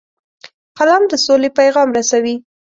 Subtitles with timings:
[0.77, 2.35] قلم د سولې پیغام رسوي